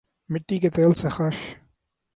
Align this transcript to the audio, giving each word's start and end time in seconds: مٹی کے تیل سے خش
مٹی 0.29 0.57
کے 0.59 0.69
تیل 0.69 0.93
سے 0.93 1.09
خش 1.09 1.37